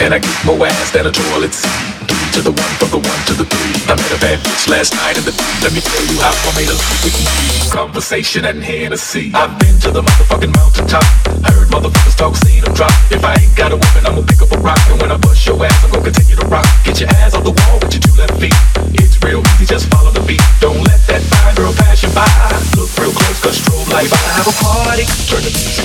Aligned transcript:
And 0.00 0.14
I 0.14 0.18
get 0.18 0.32
more 0.48 0.56
ass 0.64 0.90
than 0.96 1.04
a 1.04 1.12
toilet 1.12 1.52
seat. 1.52 1.68
Three 2.08 2.28
to 2.32 2.40
the 2.40 2.56
one, 2.56 2.74
from 2.80 2.88
the 2.88 3.00
one 3.04 3.20
to 3.28 3.34
the 3.36 3.44
three. 3.44 3.76
I 3.84 4.00
met 4.00 4.08
a 4.08 4.16
bad 4.16 4.40
bitch 4.40 4.64
last 4.72 4.96
night 4.96 5.20
in 5.20 5.28
the 5.28 5.34
Let 5.60 5.76
me 5.76 5.84
tell 5.84 6.00
you 6.08 6.16
how 6.24 6.32
I 6.32 6.50
made 6.56 6.72
a 6.72 6.76
with 7.04 7.70
Conversation 7.70 8.46
and 8.46 8.64
Hennessy. 8.64 9.30
I've 9.34 9.52
been 9.60 9.76
to 9.84 9.90
the 9.92 10.00
motherfucking 10.00 10.56
mountaintop. 10.56 11.04
Heard 11.44 11.68
motherfuckers 11.68 12.16
talk, 12.16 12.34
seen 12.36 12.64
them 12.64 12.72
drop. 12.72 12.92
If 13.12 13.22
I 13.24 13.36
ain't 13.36 13.54
got 13.54 13.72
a 13.72 13.76
woman, 13.76 14.08
I'ma 14.08 14.24
pick 14.24 14.40
up 14.40 14.50
a 14.56 14.58
rock. 14.64 14.80
And 14.88 15.02
when 15.02 15.12
I 15.12 15.18
bust 15.18 15.44
your 15.44 15.60
ass, 15.62 15.84
I'm 15.84 15.92
gonna 15.92 16.08
continue 16.08 16.36
to 16.36 16.46
rock. 16.48 16.64
Get 16.82 16.98
your 16.98 17.10
ass 17.20 17.34
off 17.34 17.44
the 17.44 17.52
wall 17.52 17.76
with 17.84 17.92
your 17.92 18.00
two 18.00 18.16
left 18.16 18.40
feet. 18.40 18.69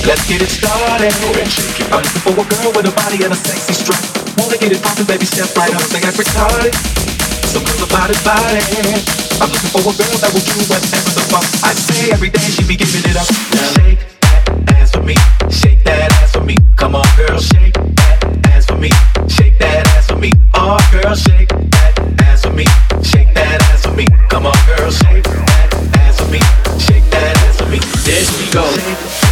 Let's 0.06 0.28
get 0.30 0.42
it 0.42 0.50
started. 0.50 1.10
It. 1.10 1.50
I'm 1.90 2.02
looking 2.06 2.22
for 2.22 2.34
a 2.38 2.46
girl 2.46 2.69
with 2.78 2.86
a 2.86 2.94
body 2.94 3.25
and 3.25 3.34
a 3.34 3.36
sexy 3.36 3.74
strut. 3.74 4.02
Wanna 4.38 4.57
get 4.57 4.72
it 4.72 4.81
poppin', 4.81 5.06
baby, 5.06 5.25
step 5.25 5.50
right 5.57 5.74
up. 5.74 5.81
They 5.90 6.00
got 6.00 6.13
retarded. 6.13 6.74
Some 7.50 7.66
girls 7.66 7.81
about 7.81 8.10
it, 8.13 8.22
body. 8.22 8.62
I'm 9.42 9.50
looking 9.50 9.72
for 9.74 9.81
a 9.81 9.94
girl 9.98 10.18
that 10.22 10.31
will 10.34 10.46
do 10.46 10.62
whatever 10.69 11.10
the 11.10 11.24
fuck 11.34 11.46
I 11.66 11.74
say. 11.74 12.12
Every 12.12 12.30
day 12.30 12.46
she 12.46 12.63
be 12.63 12.75
giving 12.78 13.02
it 13.10 13.18
up. 13.18 13.25
Shake 13.25 14.00
that 14.22 14.78
ass 14.78 14.92
for 14.92 15.02
me. 15.02 15.16
Shake 15.50 15.84
that 15.84 16.13
ass 16.22 16.31
for 16.31 16.44
me. 16.46 16.56
Come 16.78 16.96
on, 16.96 17.07
girl, 17.18 17.40
shake 17.40 17.74
that 17.74 18.22
ass 18.54 18.66
for 18.66 18.78
me. 18.78 18.90
Shake 19.28 19.57
that 19.60 19.88
ass 19.98 20.07
for 20.07 20.18
me. 20.18 20.31
Oh, 20.54 20.78
girl, 20.94 21.16
shake 21.16 21.50
that 21.50 21.98
ass 22.30 22.46
for 22.46 22.54
me. 22.54 22.66
Shake 23.02 23.34
that 23.34 23.62
ass 23.74 23.86
for 23.86 23.94
me. 23.94 24.06
Come 24.30 24.46
on, 24.46 24.57
girl, 24.69 24.92
shake 24.92 25.25
that 25.25 25.74
ass 25.98 26.22
for 26.22 26.30
me. 26.30 26.40
Shake 26.78 27.10
that 27.10 27.34
ass 27.50 27.57
for 27.57 27.68
me. 27.69 27.80
There 28.06 28.24
she 28.24 28.46
goes. 28.54 29.25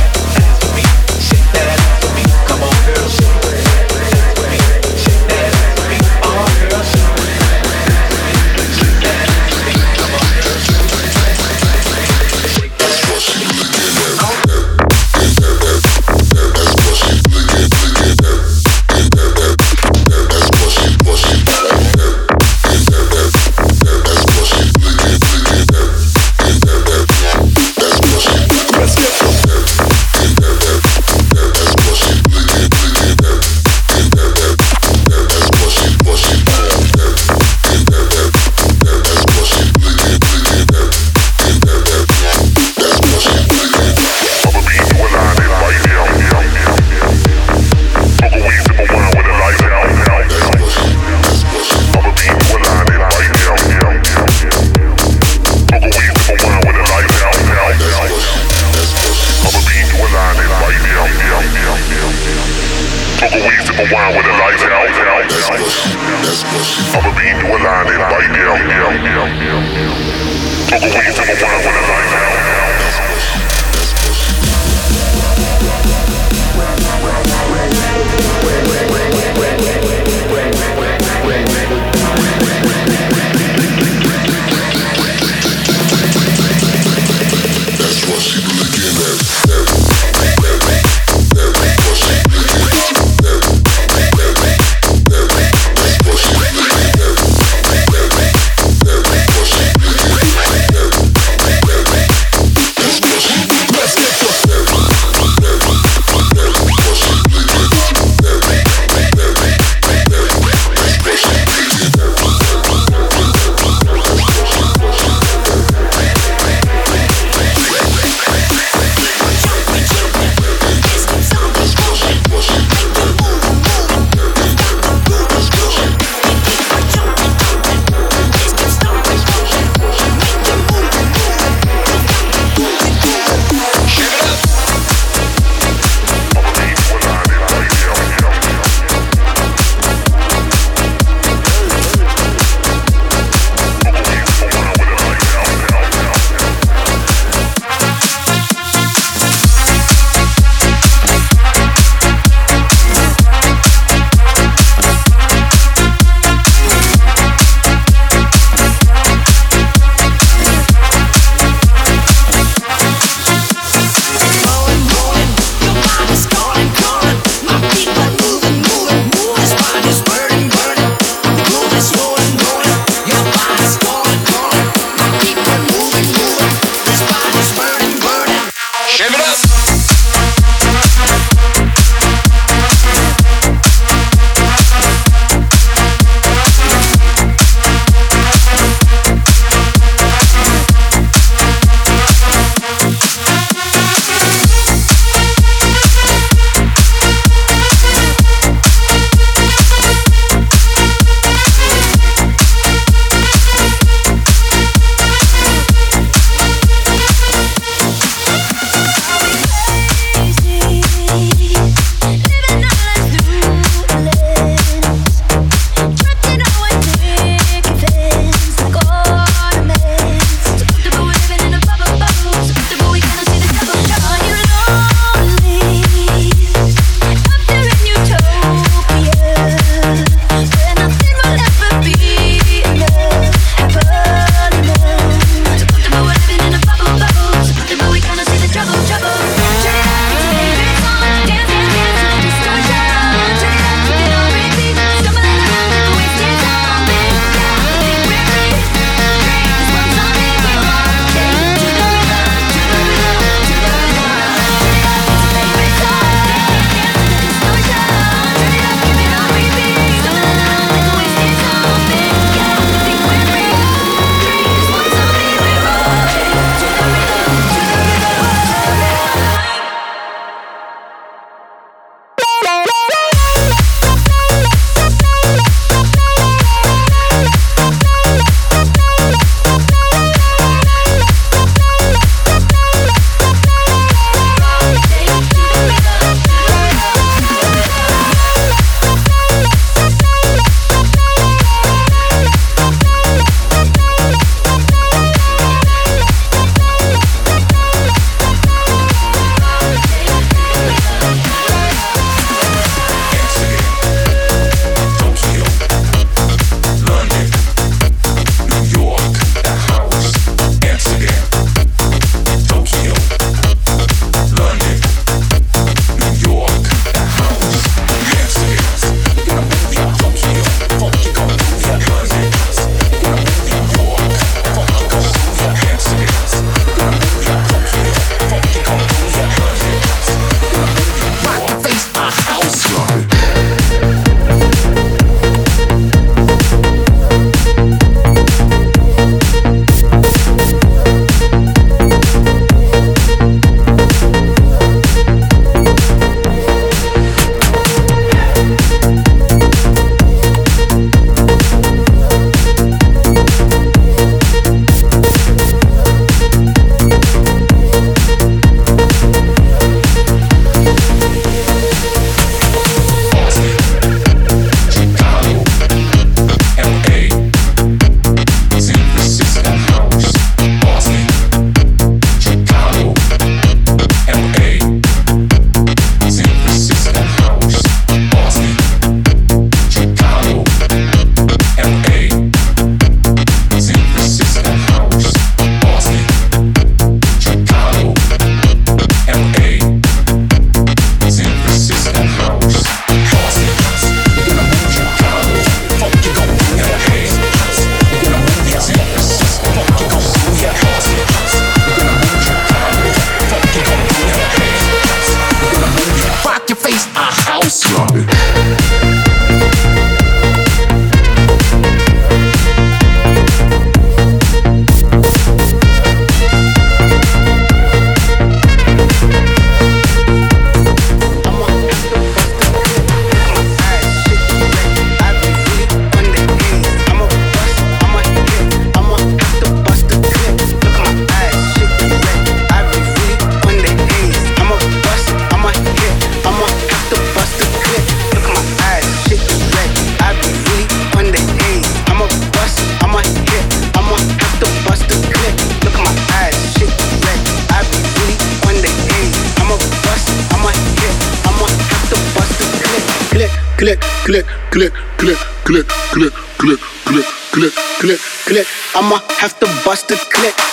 Click, 454.04 454.26
click, 454.52 454.74
click, 454.98 455.18
click, 455.46 455.68
click, 455.92 456.14
click, 456.38 456.60
click, 456.86 457.06
click, 457.32 457.54
click, 457.80 458.00
click. 458.26 458.48
I'ma 458.76 459.00
have 459.20 459.40
to 459.40 459.48
bust 459.64 459.92
a 459.92 459.96
click. 459.96 460.53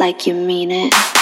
Like 0.00 0.26
you 0.26 0.32
mean 0.32 0.70
it. 0.70 1.19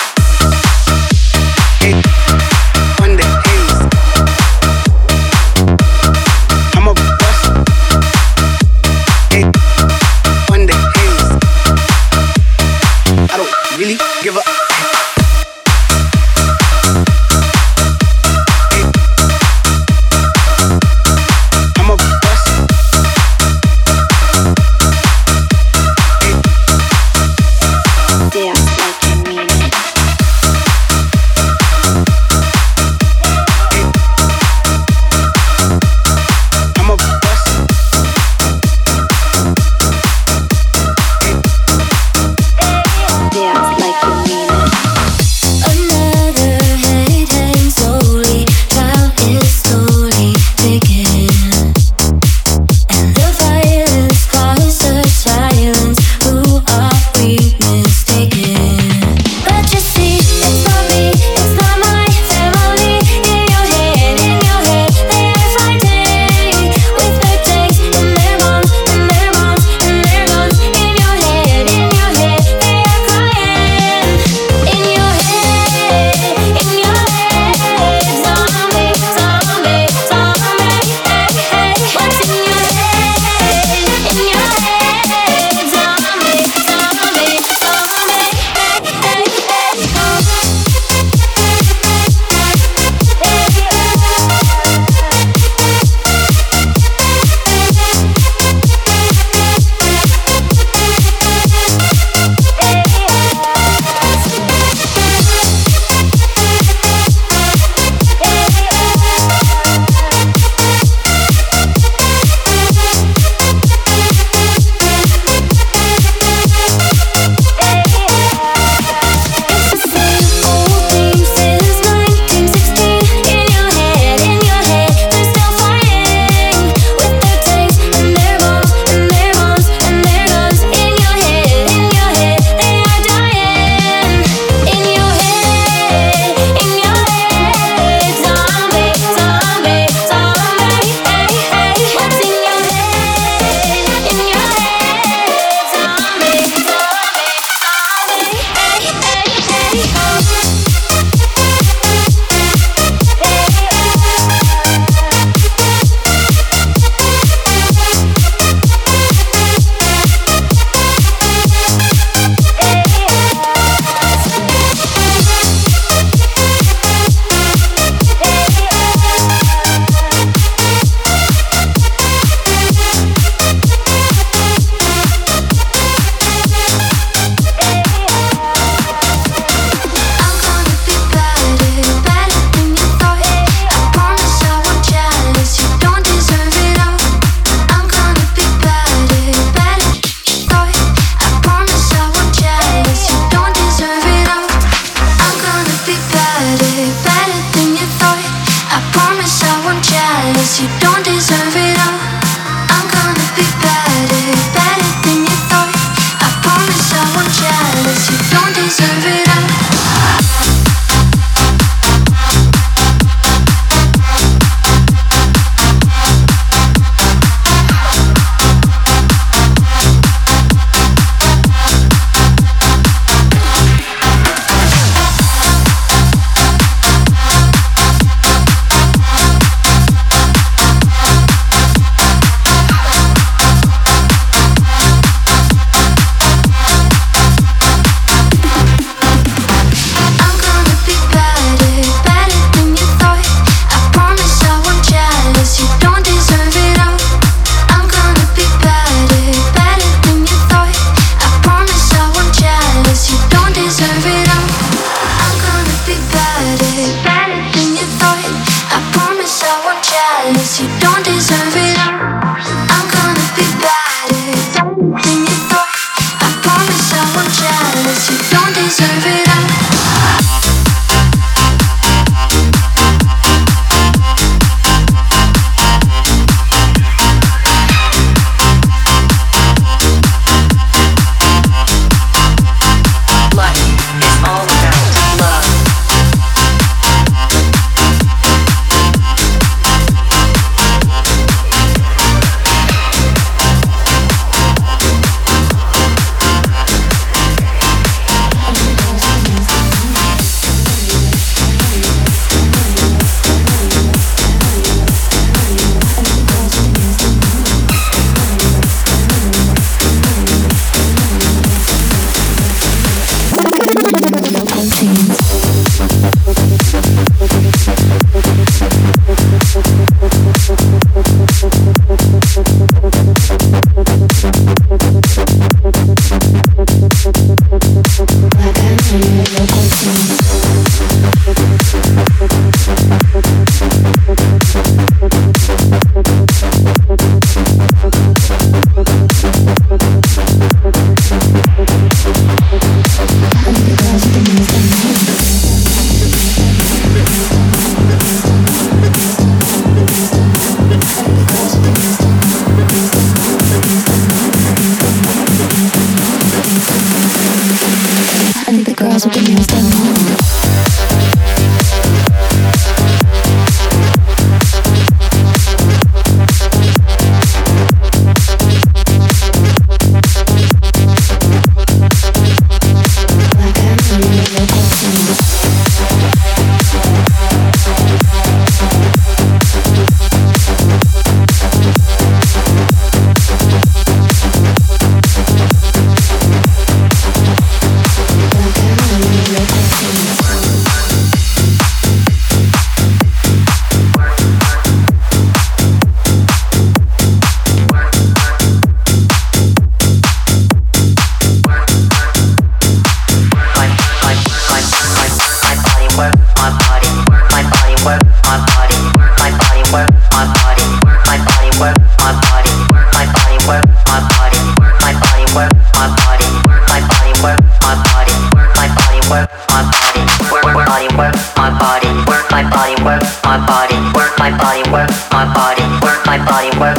my 425.19 425.35
body, 425.35 425.67
work 425.83 426.07
my 426.07 426.17
body, 426.25 426.57
work 426.61 426.77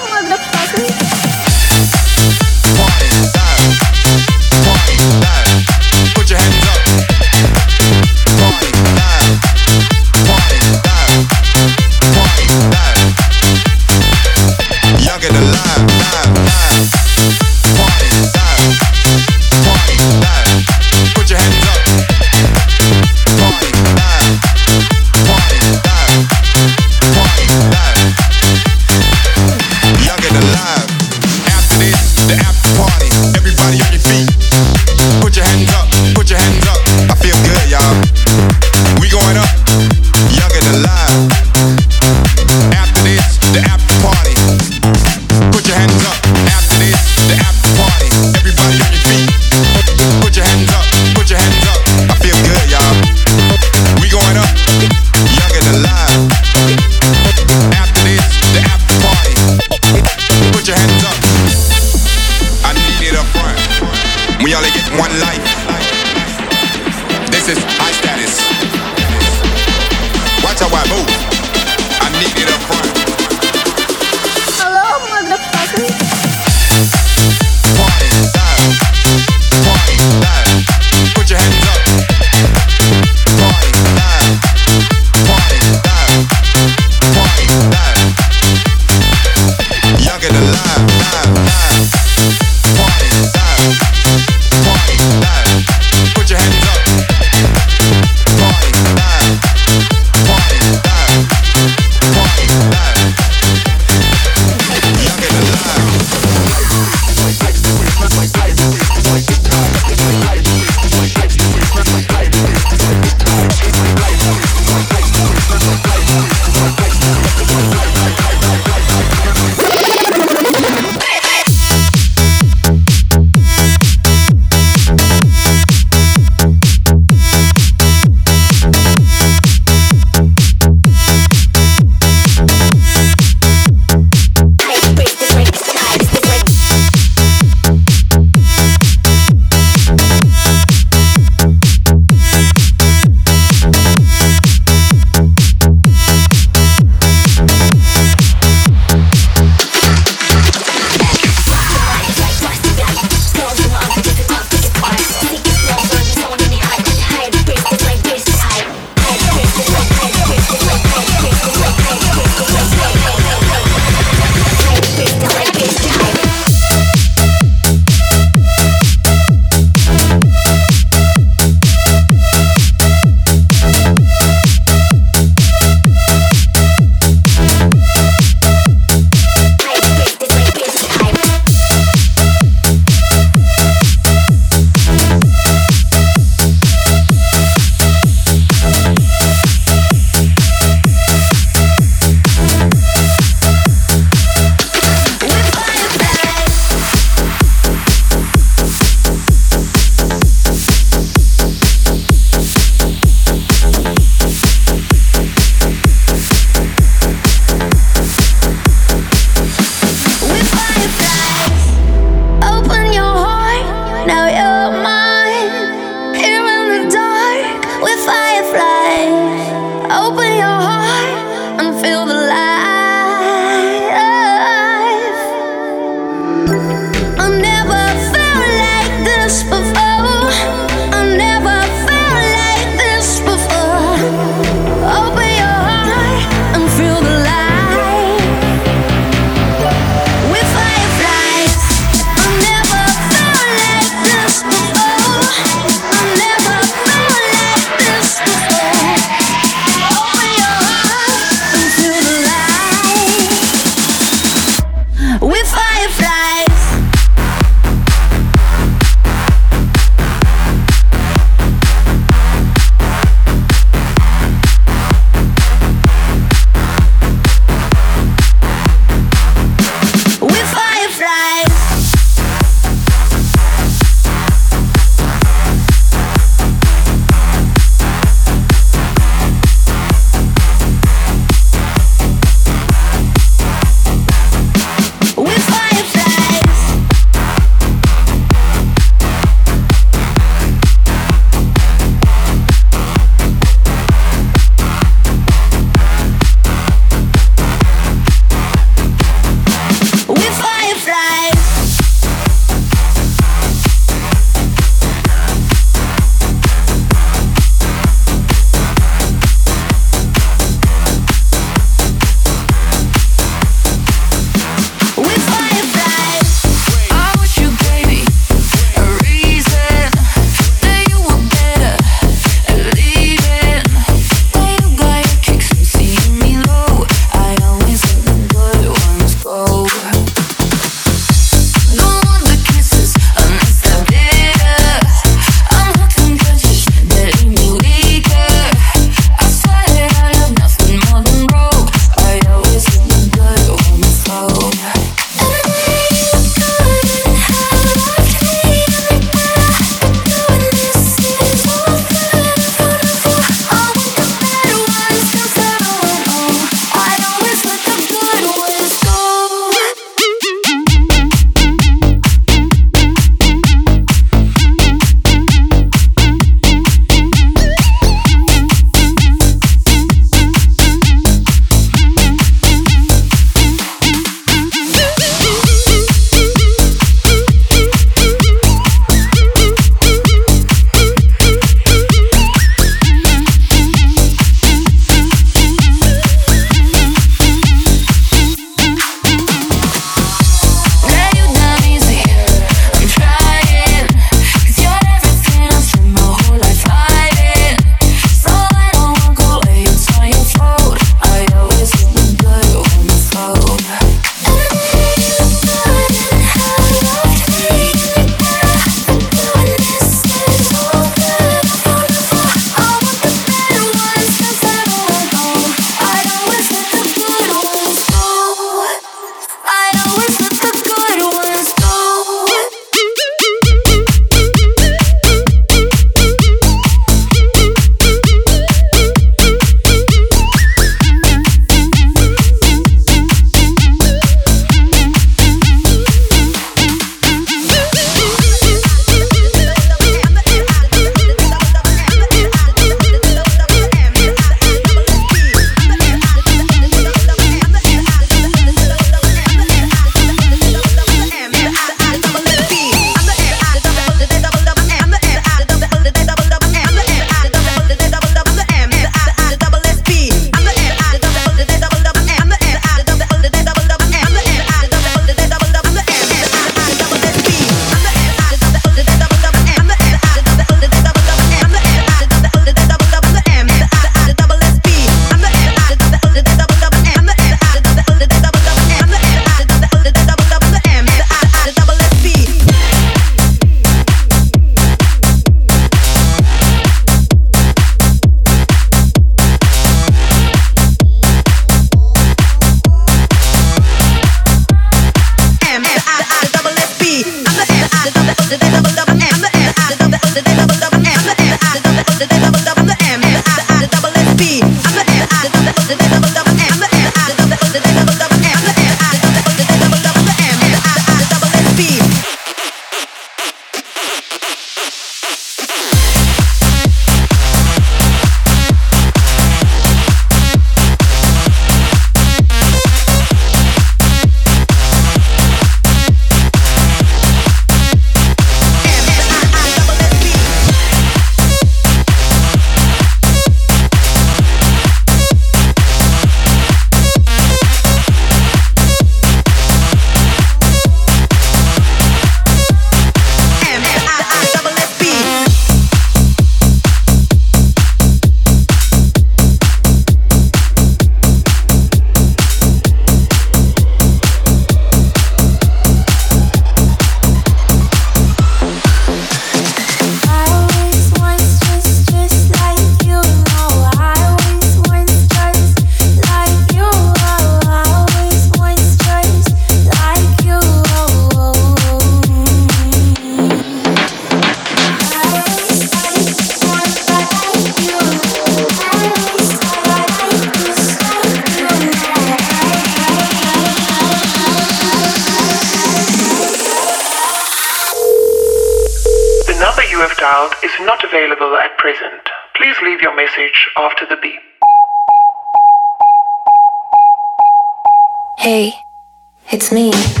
It's 599.33 599.49
me. 599.49 600.00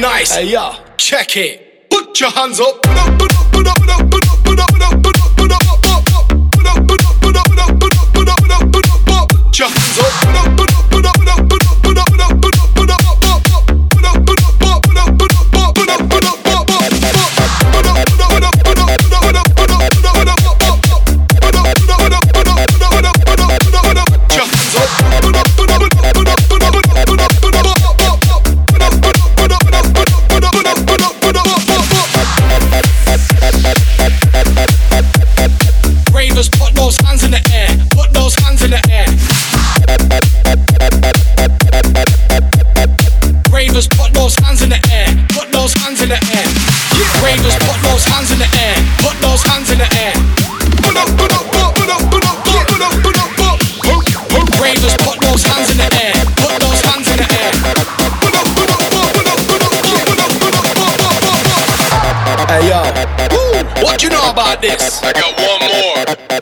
Nice. 0.00 0.36
Hey, 0.36 0.52
yo, 0.52 0.74
check 0.96 1.36
it. 1.36 1.90
Put 1.90 2.20
your 2.20 2.30
hands 2.30 2.60
up. 2.60 2.87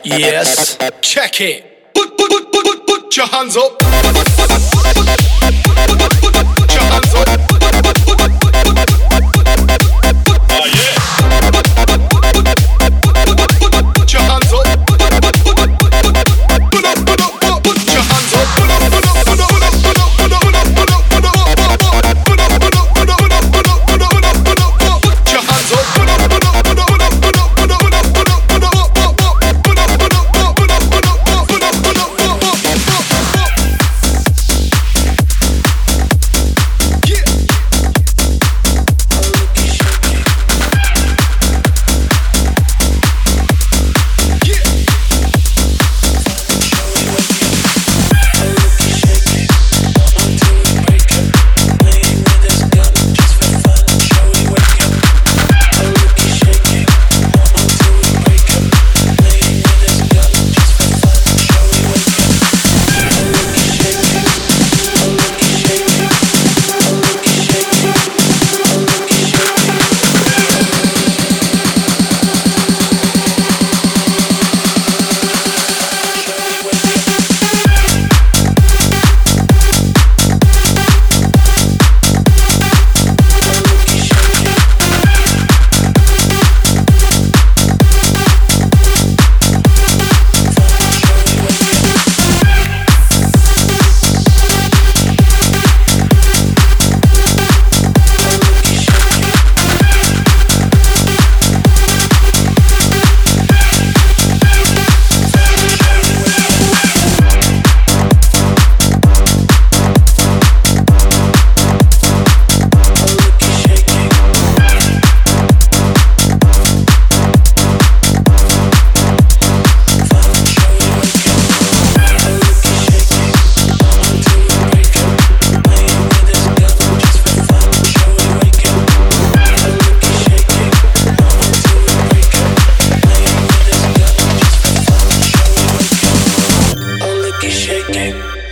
Yes. 0.04 0.78
Check 1.02 1.40
it. 1.40 1.92
Put, 1.94 2.16
put, 2.16 2.30
put, 2.30 2.52
put, 2.52 2.64
put, 2.64 2.86
put 2.86 3.16
your 3.16 3.26
hands 3.26 3.56
up. 3.56 4.65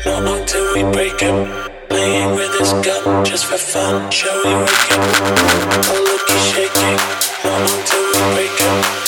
No 0.04 0.22
one 0.22 0.44
till 0.44 0.74
we 0.74 0.82
break 0.92 1.22
up. 1.22 1.70
Playing 1.88 2.34
with 2.34 2.58
his 2.58 2.72
gun 2.84 3.24
just 3.24 3.46
for 3.46 3.56
fun. 3.56 4.10
Shall 4.10 4.36
we 4.44 4.54
wake 4.54 4.92
up? 4.92 5.00
Oh, 5.88 6.04
look, 6.04 6.28
he's 6.28 6.46
shaking. 6.52 6.98
No 7.42 7.52
one 7.52 7.84
till 7.86 8.04
we 8.12 8.34
break 8.34 8.60
up. 8.60 9.03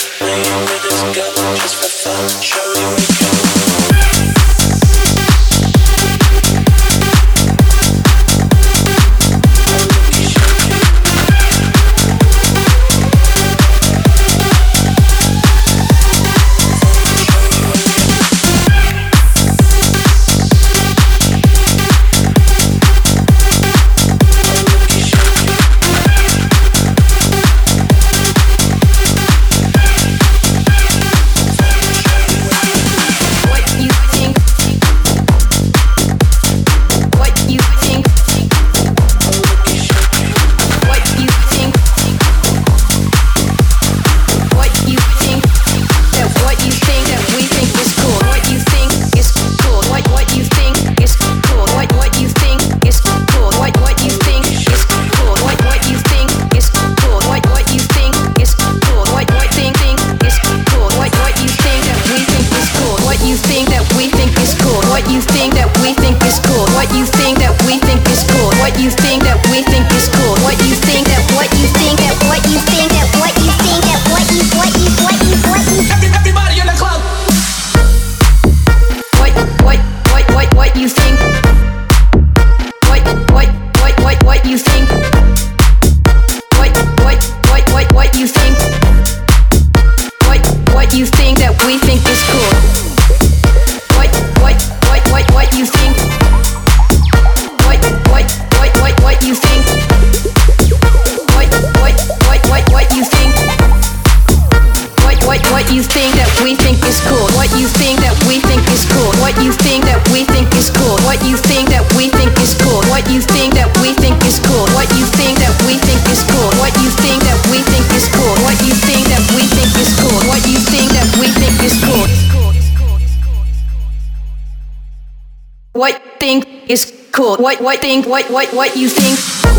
What 127.18 127.60
what 127.62 127.78
think 127.80 128.06
what 128.06 128.30
what 128.30 128.52
what 128.52 128.76
you 128.76 128.88
think 128.88 129.55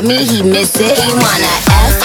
tell 0.00 0.08
me 0.08 0.24
he 0.24 0.42
miss 0.42 0.76
it. 0.80 0.96
He 0.96 1.12
wanna 1.12 1.54
F 1.70 1.97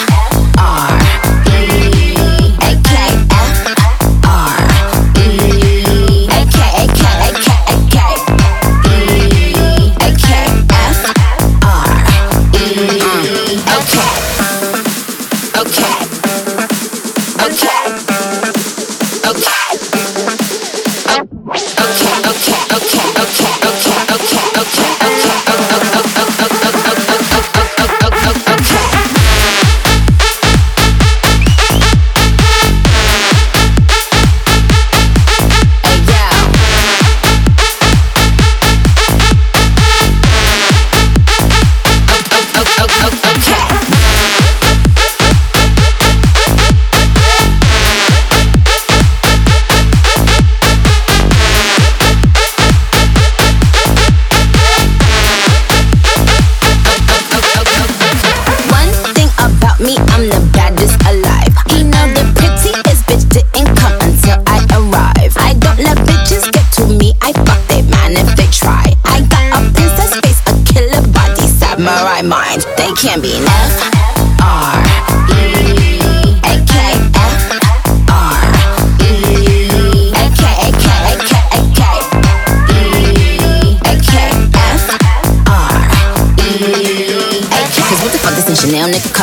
It 72.93 72.99
can 72.99 73.21
be. 73.21 73.62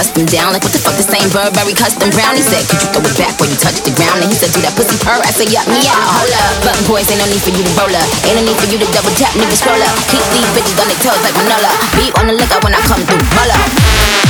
Custom 0.01 0.25
down. 0.33 0.57
Like 0.57 0.65
what 0.65 0.73
the 0.73 0.81
fuck 0.81 0.97
this 0.97 1.13
ain't 1.13 1.29
Burberry 1.29 1.77
custom 1.77 2.09
brown. 2.17 2.33
He 2.33 2.41
said, 2.41 2.65
could 2.73 2.81
you 2.81 2.89
throw 2.89 3.05
it 3.05 3.13
back 3.21 3.37
when 3.37 3.53
you 3.53 3.59
touch 3.61 3.85
the 3.85 3.93
ground? 3.93 4.25
And 4.25 4.33
he 4.33 4.37
said, 4.41 4.49
do 4.57 4.65
that 4.65 4.73
pussy 4.73 4.97
purr, 5.05 5.21
I 5.21 5.29
said, 5.29 5.53
yup, 5.53 5.69
me 5.69 5.85
out, 5.93 6.09
hold 6.17 6.33
up. 6.41 6.57
Button 6.65 6.89
boys, 6.89 7.05
ain't 7.13 7.21
no 7.21 7.29
need 7.29 7.45
for 7.45 7.53
you 7.53 7.61
to 7.61 7.73
roll 7.77 7.93
up. 7.93 8.09
Ain't 8.25 8.41
no 8.41 8.49
need 8.49 8.57
for 8.57 8.65
you 8.73 8.81
to 8.81 8.89
double 8.97 9.13
tap, 9.21 9.37
nigga 9.37 9.53
scroll 9.53 9.77
up. 9.77 9.93
Keep 10.09 10.25
these 10.33 10.49
bitches 10.57 10.81
on 10.81 10.89
their 10.89 11.01
toes 11.05 11.21
like 11.21 11.37
Manolo. 11.37 11.69
Be 12.01 12.09
on 12.17 12.33
the 12.33 12.35
lookout 12.41 12.65
when 12.65 12.73
I 12.73 12.81
come 12.89 13.05
through, 13.05 13.21
roll 13.37 14.30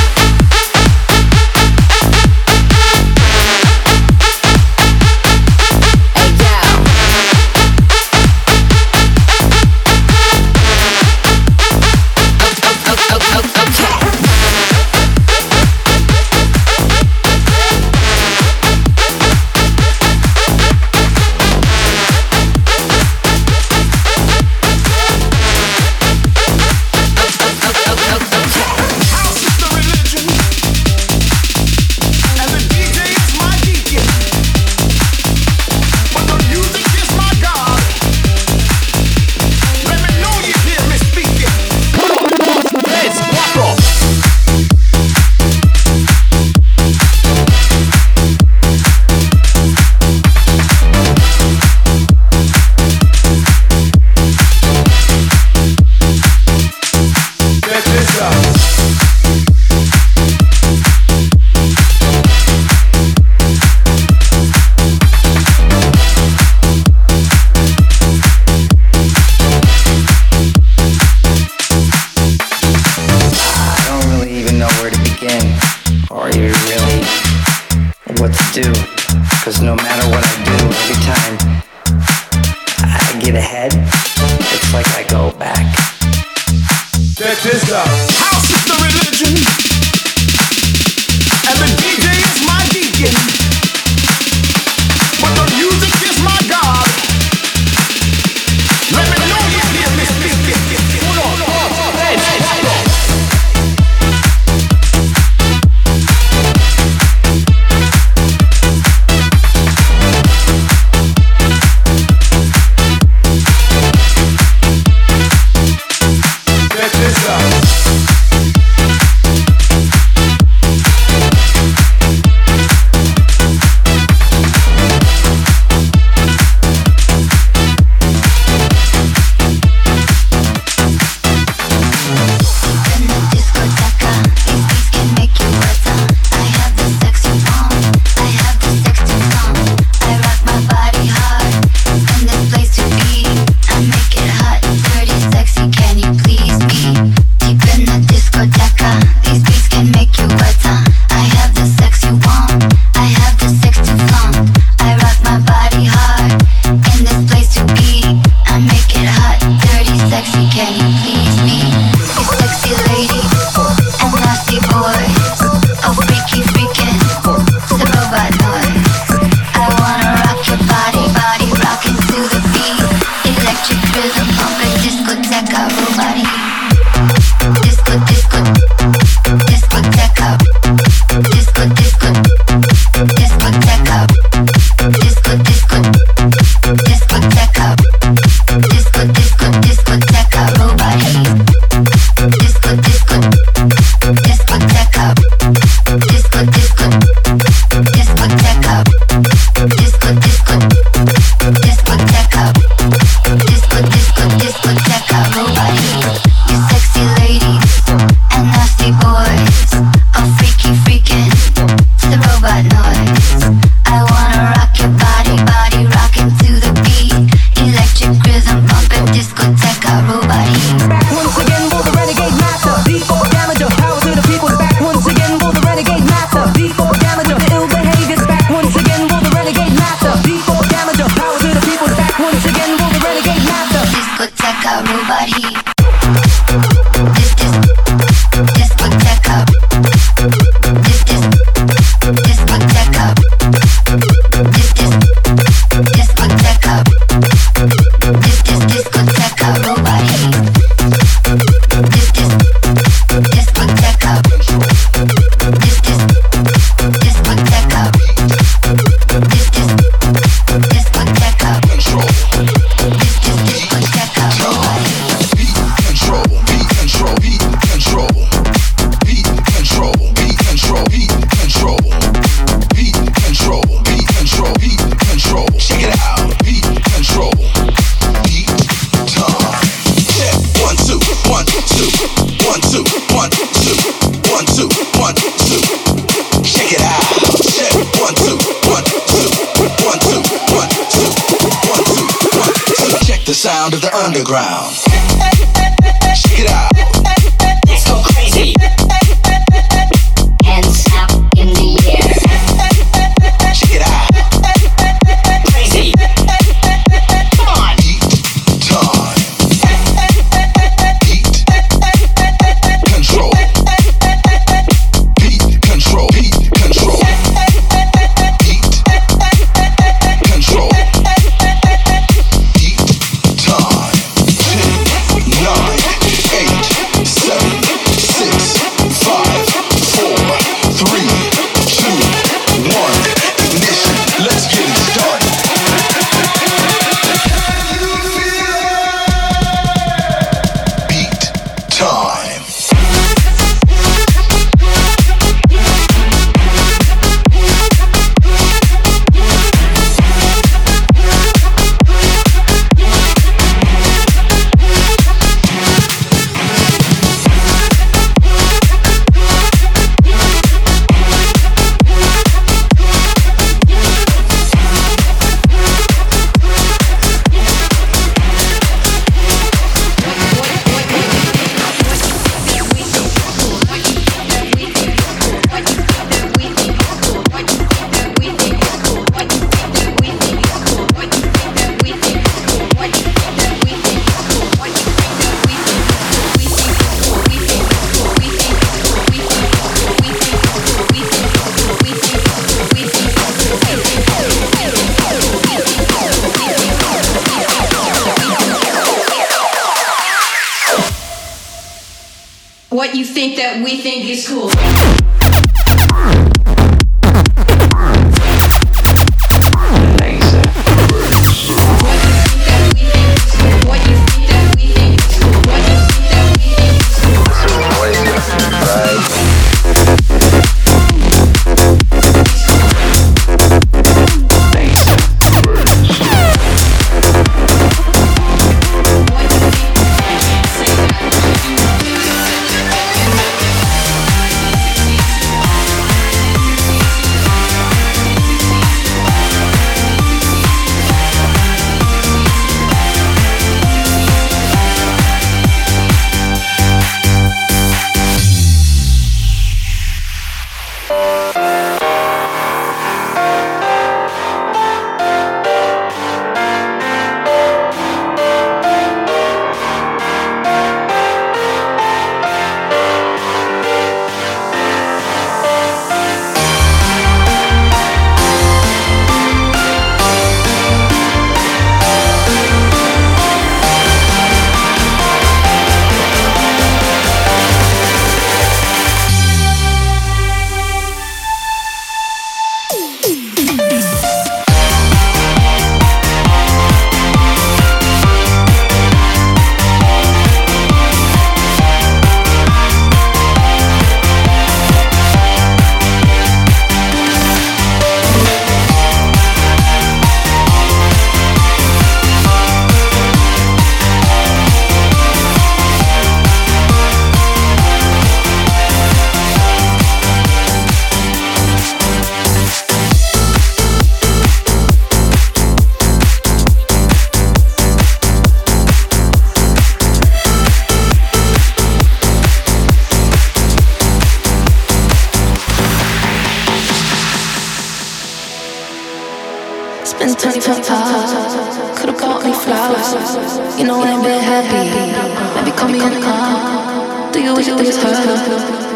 get 83.32 83.38
ahead, 83.38 83.79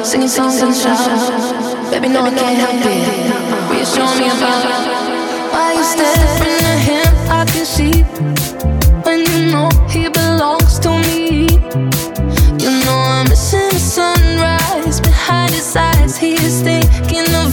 singing 0.04 0.28
songs 0.28 0.60
and 0.62 0.74
shout. 0.74 1.90
Baby, 1.90 2.08
no, 2.08 2.22
I 2.22 2.30
can't 2.30 2.58
help 2.58 2.84
it. 2.84 3.68
Will 3.68 3.78
you 3.78 3.86
show 3.86 4.06
me 4.18 4.26
about 4.26 4.64
why 5.52 5.74
you 5.76 5.84
staring 5.84 6.64
at 6.72 6.80
him? 6.90 7.12
I 7.30 7.44
can 7.46 7.66
see 7.66 8.02
when 9.04 9.20
you 9.30 9.52
know 9.52 9.68
he 9.88 10.08
belongs 10.08 10.78
to 10.80 10.90
me. 11.06 11.46
You 12.62 12.70
know 12.84 12.98
I'm 13.14 13.28
missing 13.28 13.68
the 13.70 13.78
sunrise 13.78 15.00
behind 15.00 15.52
his 15.52 15.76
eyes. 15.76 16.16
He 16.16 16.34
is 16.34 16.62
thinking 16.62 17.34
of. 17.34 17.43